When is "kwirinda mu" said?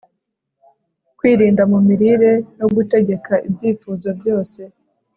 1.17-1.79